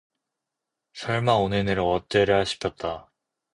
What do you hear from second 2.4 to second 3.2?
싶었다.